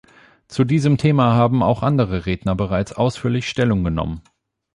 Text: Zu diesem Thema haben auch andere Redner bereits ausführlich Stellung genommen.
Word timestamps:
Zu 0.47 0.63
diesem 0.63 0.97
Thema 0.97 1.35
haben 1.35 1.61
auch 1.61 1.83
andere 1.83 2.25
Redner 2.25 2.55
bereits 2.55 2.91
ausführlich 2.91 3.47
Stellung 3.47 3.83
genommen. 3.83 4.23